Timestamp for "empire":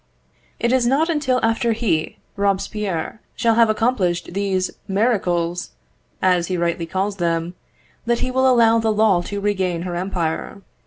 9.95-10.63